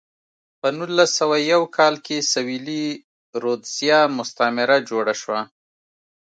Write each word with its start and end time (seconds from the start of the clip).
په 0.59 0.67
نولس 0.77 1.09
سوه 1.19 1.37
یو 1.53 1.61
کال 1.77 1.95
کې 2.05 2.17
سویلي 2.33 2.85
رودزیا 3.43 3.99
مستعمره 4.17 4.77
جوړه 4.89 5.13
شوه. 5.21 5.39